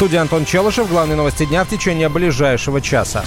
[0.00, 0.88] студии Антон Челышев.
[0.88, 3.22] Главные новости дня в течение ближайшего часа.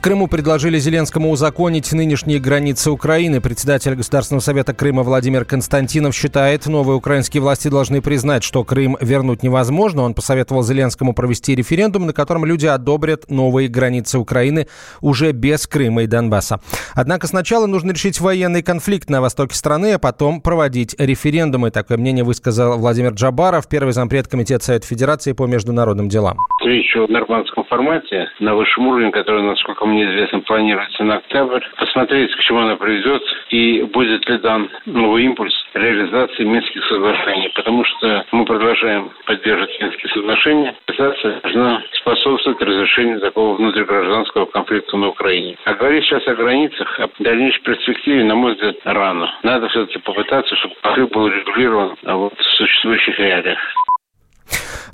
[0.00, 3.42] Крыму предложили Зеленскому узаконить нынешние границы Украины.
[3.42, 9.42] Председатель Государственного совета Крыма Владимир Константинов считает, новые украинские власти должны признать, что Крым вернуть
[9.42, 10.00] невозможно.
[10.00, 14.68] Он посоветовал Зеленскому провести референдум, на котором люди одобрят новые границы Украины
[15.02, 16.60] уже без Крыма и Донбасса.
[16.94, 21.70] Однако сначала нужно решить военный конфликт на востоке страны, а потом проводить референдумы.
[21.70, 26.38] Такое мнение высказал Владимир Джабаров, первый зампред Комитета Совета Федерации по международным делам.
[26.60, 31.64] Встречу в нормандском формате на высшем уровне, который, насколько мне известно, планируется на октябрь.
[31.78, 37.50] Посмотреть, к чему она приведет и будет ли дан новый импульс реализации Минских соглашений.
[37.54, 40.74] Потому что мы продолжаем поддерживать Минские соглашения.
[40.86, 45.56] Реализация должна способствовать разрешению такого внутригражданского конфликта на Украине.
[45.64, 49.32] А говорить сейчас о границах, о дальнейшей перспективе, на мой взгляд, рано.
[49.42, 53.58] Надо все-таки попытаться, чтобы конфликт был регулирован вот, в существующих реалиях.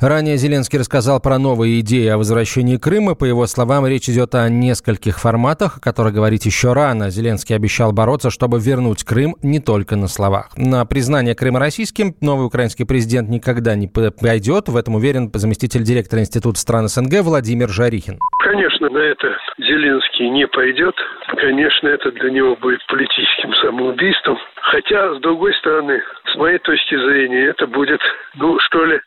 [0.01, 3.15] Ранее Зеленский рассказал про новые идеи о возвращении Крыма.
[3.15, 7.09] По его словам, речь идет о нескольких форматах, о которых говорить еще рано.
[7.09, 10.51] Зеленский обещал бороться, чтобы вернуть Крым не только на словах.
[10.57, 14.69] На признание Крыма российским новый украинский президент никогда не пойдет.
[14.69, 18.19] В этом уверен заместитель директора Института стран СНГ Владимир Жарихин.
[18.45, 20.95] Конечно, на это Зеленский не пойдет.
[21.37, 24.37] Конечно, это для него будет политическим самоубийством.
[24.63, 26.01] Хотя, с другой стороны,
[26.33, 28.01] с моей точки зрения, это будет,
[28.35, 29.01] ну, что ли,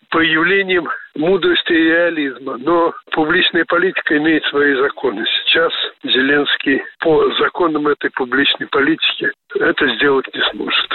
[0.79, 2.57] появлением мудрости и реализма.
[2.57, 5.25] Но публичная политика имеет свои законы.
[5.45, 5.71] Сейчас
[6.03, 10.89] Зеленский по законам этой публичной политики это сделать не сможет.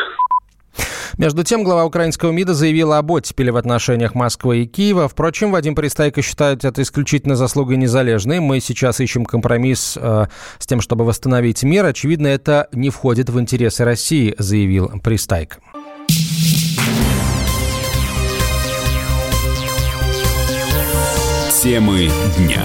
[1.16, 5.06] Между тем, глава украинского МИДа заявила об оттепели в отношениях Москвы и Киева.
[5.06, 8.40] Впрочем, Вадим Пристайко считает это исключительно заслугой незалежной.
[8.40, 10.24] Мы сейчас ищем компромисс э,
[10.58, 11.84] с тем, чтобы восстановить мир.
[11.84, 15.58] Очевидно, это не входит в интересы России, заявил Пристайко.
[21.64, 22.62] Темы дня.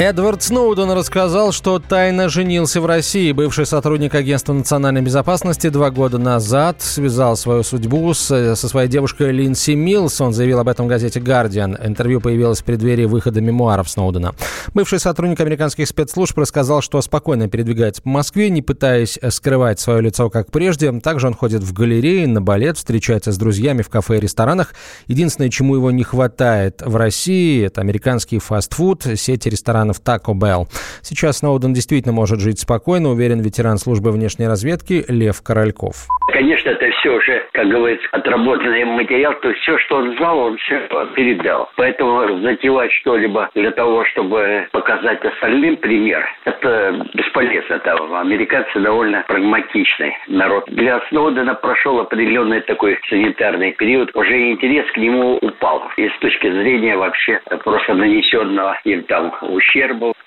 [0.00, 3.32] Эдвард Сноуден рассказал, что тайно женился в России.
[3.32, 9.32] Бывший сотрудник Агентства национальной безопасности два года назад связал свою судьбу с, со своей девушкой
[9.32, 10.20] Линси Милс.
[10.20, 11.76] Он заявил об этом в газете «Гардиан».
[11.82, 14.36] Интервью появилось в преддверии выхода мемуаров Сноудена.
[14.72, 20.30] Бывший сотрудник американских спецслужб рассказал, что спокойно передвигается по Москве, не пытаясь скрывать свое лицо,
[20.30, 20.92] как прежде.
[21.00, 24.74] Также он ходит в галереи, на балет, встречается с друзьями в кафе и ресторанах.
[25.08, 30.66] Единственное, чему его не хватает в России, это американский фастфуд, сети ресторанов ресторанов Taco Bell.
[31.02, 36.06] Сейчас Сноуден действительно может жить спокойно, уверен ветеран службы внешней разведки Лев Корольков.
[36.32, 40.58] Конечно, это все уже, как говорится, отработанный материал, то есть все, что он знал, он
[40.58, 40.80] все
[41.14, 41.70] передал.
[41.76, 47.78] Поэтому затевать что-либо для того, чтобы показать остальным пример, это бесполезно.
[47.80, 50.64] Там американцы довольно прагматичный народ.
[50.68, 55.82] Для Сноудена прошел определенный такой санитарный период, уже интерес к нему упал.
[55.96, 59.77] И с точки зрения вообще просто нанесенного им там ущерба.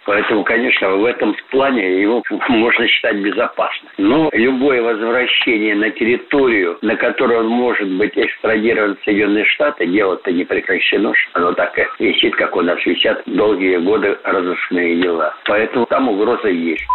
[0.05, 3.91] Поэтому, конечно, в этом плане его можно считать безопасным.
[3.97, 10.31] Но любое возвращение на территорию, на которой он может быть экстрадирован в Соединенные Штаты, дело-то
[10.31, 11.13] не прекращено.
[11.33, 15.33] Оно так и висит, как у нас висят долгие годы разыскные дела.
[15.45, 16.85] Поэтому там угроза есть.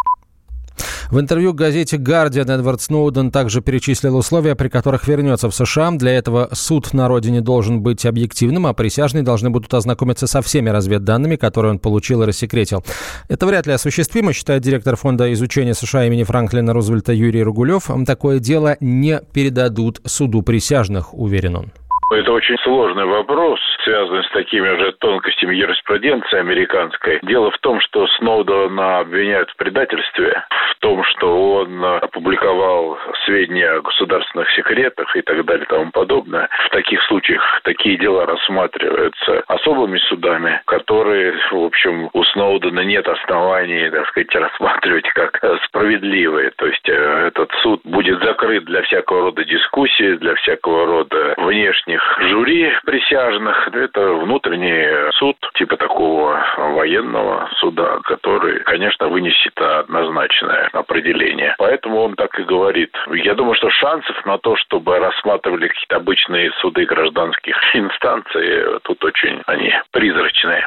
[1.10, 5.92] В интервью газете «Гардиан» Эдвард Сноуден также перечислил условия, при которых вернется в США.
[5.92, 10.70] Для этого суд на родине должен быть объективным, а присяжные должны будут ознакомиться со всеми
[10.70, 12.84] разведданными, которые он получил и рассекретил.
[13.28, 17.88] Это вряд ли осуществимо, считает директор фонда изучения США имени Франклина Рузвельта Юрий Ругулев.
[18.04, 21.72] Такое дело не передадут суду присяжных, уверен он.
[22.08, 27.18] Это очень сложный вопрос, связанный с такими же тонкостями юриспруденции американской.
[27.22, 33.80] Дело в том, что Сноудена обвиняют в предательстве, в том, что он опубликовал сведения о
[33.80, 36.48] государственных секретах и так далее и тому подобное.
[36.66, 43.90] В таких случаях такие дела рассматриваются особыми судами, которые, в общем, у Сноудена нет оснований,
[43.90, 46.52] так сказать, рассматривать как справедливые.
[46.52, 51.95] То есть э, этот суд будет закрыт для всякого рода дискуссий, для всякого рода внешних
[51.96, 53.68] внутренних жюри присяжных.
[53.72, 61.54] Это внутренний суд, типа такого военного суда, который, конечно, вынесет однозначное определение.
[61.58, 62.94] Поэтому он так и говорит.
[63.12, 69.42] Я думаю, что шансов на то, чтобы рассматривали какие-то обычные суды гражданских инстанций, тут очень
[69.46, 70.64] они призрачные.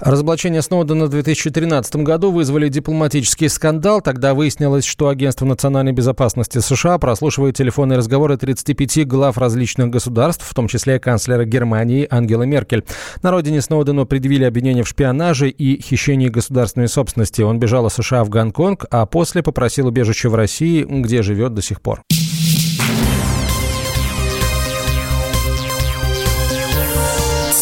[0.00, 4.00] Разоблачение Сноудена в 2013 году вызвали дипломатический скандал.
[4.00, 10.54] Тогда выяснилось, что Агентство национальной безопасности США прослушивает телефонные разговоры 35 глав различных государств, в
[10.54, 12.84] том числе канцлера Германии Ангелы Меркель.
[13.22, 17.42] На родине Сноудену предъявили обвинение в шпионаже и хищении государственной собственности.
[17.42, 21.62] Он бежал из США в Гонконг, а после попросил убежище в России, где живет до
[21.62, 22.02] сих пор.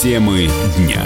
[0.02, 1.04] Темы дня.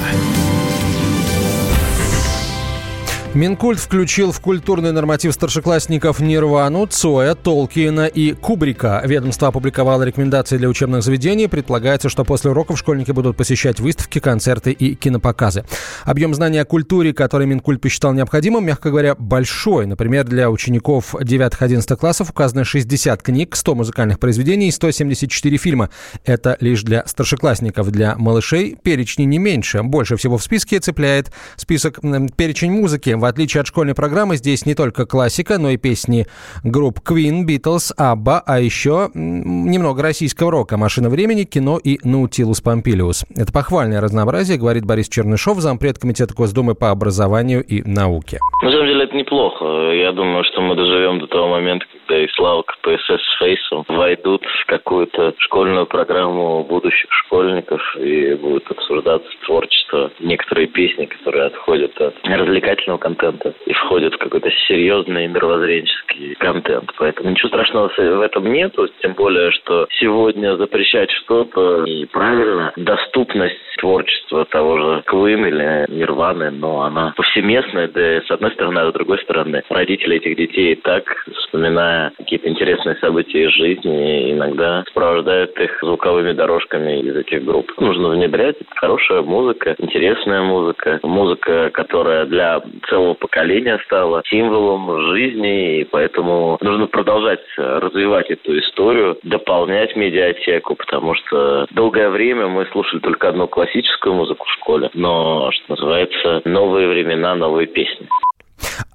[3.36, 9.02] Минкульт включил в культурный норматив старшеклассников Нирвану, Цоя, Толкиена и Кубрика.
[9.04, 11.46] Ведомство опубликовало рекомендации для учебных заведений.
[11.46, 15.66] Предполагается, что после уроков школьники будут посещать выставки, концерты и кинопоказы.
[16.04, 19.84] Объем знаний о культуре, который Минкульт посчитал необходимым, мягко говоря, большой.
[19.84, 25.90] Например, для учеников 9-11 классов указано 60 книг, 100 музыкальных произведений и 174 фильма.
[26.24, 27.90] Это лишь для старшеклассников.
[27.90, 29.82] Для малышей перечни не меньше.
[29.82, 32.00] Больше всего в списке цепляет список
[32.34, 33.10] перечень музыки.
[33.26, 36.26] В отличие от школьной программы, здесь не только классика, но и песни
[36.62, 43.26] групп Queen, Beatles, ABBA, а еще немного российского рока, «Машина времени», кино и «Наутилус Помпилиус».
[43.34, 48.38] Это похвальное разнообразие, говорит Борис Чернышов, зампред Комитета Госдумы по образованию и науке.
[48.62, 49.64] На самом деле это неплохо.
[49.90, 54.44] Я думаю, что мы доживем до того момента, когда и Слава КПСС с Фейсом войдут
[54.44, 60.12] в какую-то школьную программу будущих школьников и будет обсуждаться творчество.
[60.20, 66.92] Некоторые песни, которые отходят от развлекательного контента и входят в какой-то серьезный мировоззренческий контент.
[66.98, 72.72] Поэтому ничего страшного в этом нету, тем более, что сегодня запрещать что-то неправильно.
[72.76, 78.90] Доступность творчества того же Квин или Нирваны, но она повсеместная, да с одной стороны, а
[78.90, 81.04] с другой стороны, родители этих детей так,
[81.36, 87.72] вспоминая какие-то интересные события из жизни, иногда сопровождают их звуковыми дорожками из этих групп.
[87.78, 95.84] Нужно внедрять хорошая музыка, интересная музыка, музыка, которая для целого поколения стала символом жизни, и
[95.84, 103.28] поэтому нужно продолжать развивать эту историю, дополнять медиатеку, потому что долгое время мы слушали только
[103.28, 108.08] одну классическую музыку в школе, но, что называется, новые времена, новые песни.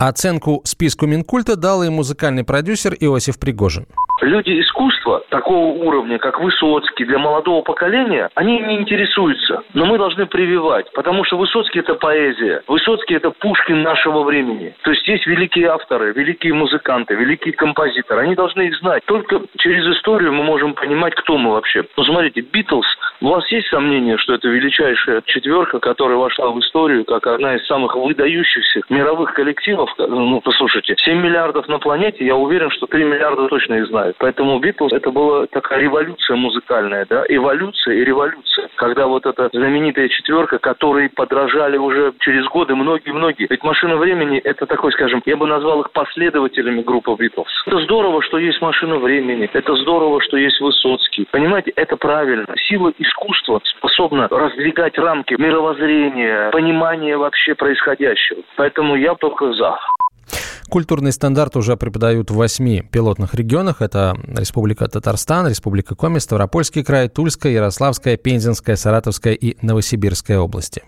[0.02, 3.86] Оценку списку Минкульта дал и музыкальный продюсер Иосиф Пригожин.
[4.22, 9.62] Люди искусства такого уровня, как Высоцкий, для молодого поколения, они не интересуются.
[9.74, 12.62] Но мы должны прививать, потому что Высоцкий– это поэзия.
[12.68, 14.76] Высоцкий– это Пушкин нашего времени.
[14.84, 18.22] То есть есть великие авторы, великие музыканты, великие композиторы.
[18.22, 19.04] Они должны их знать.
[19.06, 21.84] Только через историю мы можем понимать, кто мы вообще.
[21.98, 22.88] Ну, смотрите, Битлз
[23.22, 27.66] у вас есть сомнение, что это величайшая четверка, которая вошла в историю как одна из
[27.68, 29.91] самых выдающихся мировых коллективов?
[29.98, 34.16] Ну, послушайте, 7 миллиардов на планете, я уверен, что 3 миллиарда точно их знают.
[34.20, 38.70] Поэтому Битлз это была такая революция музыкальная, да, эволюция и революция.
[38.76, 43.48] Когда вот эта знаменитая четверка, которой подражали уже через годы многие-многие.
[43.50, 47.48] Ведь «Машина времени» это такой, скажем, я бы назвал их последователями группы Битлз.
[47.68, 51.28] Это здорово, что есть «Машина времени», это здорово, что есть Высоцкий.
[51.32, 52.48] Понимаете, это правильно.
[52.68, 58.42] Сила и искусство способно раздвигать рамки мировоззрения, понимания вообще происходящего.
[58.56, 59.78] Поэтому я только за.
[60.70, 63.82] Культурный стандарт уже преподают в восьми пилотных регионах.
[63.82, 70.84] Это Республика Татарстан, Республика Коми, Ставропольский край, Тульская, Ярославская, Пензенская, Саратовская и Новосибирская области.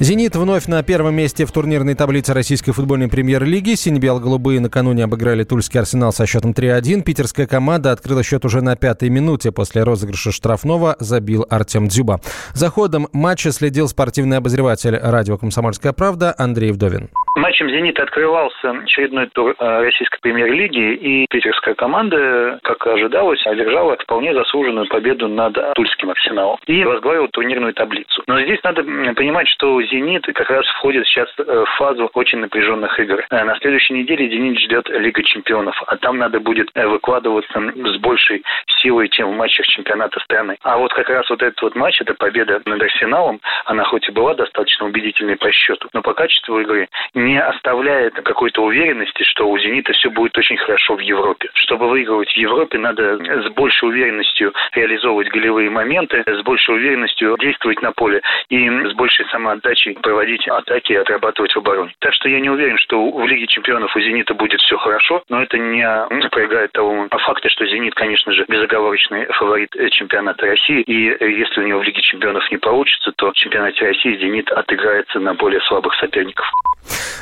[0.00, 3.74] «Зенит» вновь на первом месте в турнирной таблице российской футбольной премьер-лиги.
[3.74, 7.02] Сине-бело-голубые накануне обыграли Тульский «Арсенал» со счетом 3-1.
[7.02, 9.50] Питерская команда открыла счет уже на пятой минуте.
[9.50, 12.20] После розыгрыша штрафного забил Артем Дзюба.
[12.54, 17.10] За ходом матча следил спортивный обозреватель радио «Комсомольская правда» Андрей Вдовин.
[17.38, 23.96] Матчем «Зенит» открывался очередной тур э, российской премьер-лиги, и питерская команда, как и ожидалось, одержала
[23.96, 28.24] вполне заслуженную победу над Тульским «Арсеналом» и возглавила турнирную таблицу.
[28.26, 32.98] Но здесь надо понимать, что «Зенит» как раз входит сейчас э, в фазу очень напряженных
[32.98, 33.24] игр.
[33.30, 38.42] Э, на следующей неделе «Зенит» ждет Лига чемпионов, а там надо будет выкладываться с большей
[38.80, 40.56] силой, чем в матчах чемпионата страны.
[40.62, 44.12] А вот как раз вот этот вот матч, эта победа над «Арсеналом», она хоть и
[44.12, 49.58] была достаточно убедительной по счету, но по качеству игры не оставляет какой-то уверенности, что у
[49.58, 51.50] «Зенита» все будет очень хорошо в Европе.
[51.54, 57.82] Чтобы выигрывать в Европе, надо с большей уверенностью реализовывать голевые моменты, с большей уверенностью действовать
[57.82, 61.92] на поле и с большей самоотдачей проводить атаки и отрабатывать в обороне.
[61.98, 65.42] Так что я не уверен, что в Лиге чемпионов у «Зенита» будет все хорошо, но
[65.42, 70.82] это не опровергает того факта, что «Зенит», конечно же, безоговорочный фаворит чемпионата России.
[70.82, 71.02] И
[71.38, 75.34] если у него в Лиге чемпионов не получится, то в чемпионате России «Зенит» отыграется на
[75.34, 76.46] более слабых соперников.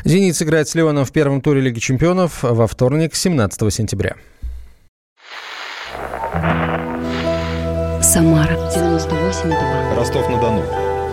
[0.04, 4.16] «Зенит» сыграет с Леоном в первом туре Лиги чемпионов во вторник, 17 сентября.
[8.02, 9.96] Самара 98,2.
[9.96, 10.62] Ростов-на-Дону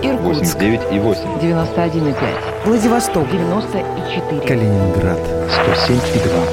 [0.04, 0.56] Иркутск.
[0.56, 1.40] 89 и 8.
[1.42, 2.22] 91 и 5.
[2.66, 3.30] Владивосток.
[3.32, 4.42] 94.
[4.48, 5.20] Калининград.
[5.50, 6.44] 107 и 2.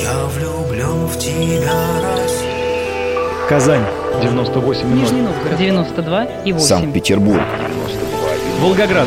[0.00, 1.72] Я влюблен в тебя,
[2.16, 3.48] Россия.
[3.48, 3.84] Казань.
[4.22, 4.98] 98 и 0.
[4.98, 5.58] Нижний Новгород.
[5.58, 6.66] 92 и 8.
[6.66, 7.42] Санкт-Петербург.
[8.60, 9.06] Волгоград.